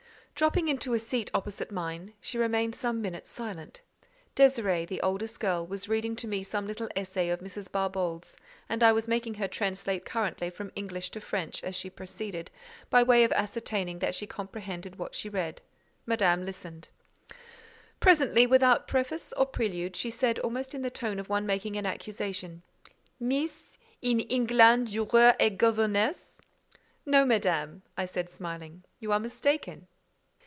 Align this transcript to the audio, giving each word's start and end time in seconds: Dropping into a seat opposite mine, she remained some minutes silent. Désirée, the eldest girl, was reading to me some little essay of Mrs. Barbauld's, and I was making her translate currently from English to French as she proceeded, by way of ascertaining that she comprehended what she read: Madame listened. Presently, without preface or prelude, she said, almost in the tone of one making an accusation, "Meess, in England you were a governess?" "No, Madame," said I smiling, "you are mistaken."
Dropping 0.33 0.69
into 0.69 0.95
a 0.95 0.97
seat 0.99 1.29
opposite 1.35 1.71
mine, 1.71 2.13
she 2.19 2.35
remained 2.39 2.73
some 2.73 2.99
minutes 2.99 3.29
silent. 3.29 3.81
Désirée, 4.35 4.87
the 4.87 4.99
eldest 5.03 5.39
girl, 5.39 5.67
was 5.67 5.87
reading 5.87 6.15
to 6.15 6.27
me 6.27 6.41
some 6.43 6.65
little 6.65 6.89
essay 6.95 7.29
of 7.29 7.41
Mrs. 7.41 7.71
Barbauld's, 7.71 8.37
and 8.67 8.81
I 8.81 8.91
was 8.91 9.07
making 9.07 9.35
her 9.35 9.47
translate 9.47 10.03
currently 10.03 10.49
from 10.49 10.71
English 10.75 11.11
to 11.11 11.21
French 11.21 11.63
as 11.63 11.75
she 11.75 11.91
proceeded, 11.91 12.49
by 12.89 13.03
way 13.03 13.23
of 13.23 13.31
ascertaining 13.33 13.99
that 13.99 14.15
she 14.15 14.25
comprehended 14.25 14.95
what 14.95 15.13
she 15.13 15.29
read: 15.29 15.61
Madame 16.07 16.43
listened. 16.43 16.87
Presently, 17.99 18.47
without 18.47 18.87
preface 18.87 19.33
or 19.37 19.45
prelude, 19.45 19.95
she 19.95 20.09
said, 20.09 20.39
almost 20.39 20.73
in 20.73 20.81
the 20.81 20.89
tone 20.89 21.19
of 21.19 21.29
one 21.29 21.45
making 21.45 21.75
an 21.77 21.85
accusation, 21.85 22.63
"Meess, 23.21 23.77
in 24.01 24.21
England 24.21 24.89
you 24.89 25.03
were 25.03 25.35
a 25.39 25.51
governess?" 25.51 26.39
"No, 27.05 27.25
Madame," 27.25 27.83
said 28.07 28.25
I 28.29 28.31
smiling, 28.31 28.81
"you 28.99 29.11
are 29.11 29.19
mistaken." 29.19 29.85